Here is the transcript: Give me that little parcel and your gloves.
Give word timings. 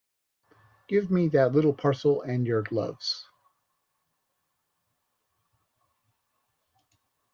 Give 0.87 1.11
me 1.11 1.27
that 1.27 1.51
little 1.51 1.73
parcel 1.75 2.23
and 2.23 2.47
your 2.47 2.63
gloves. 2.63 3.27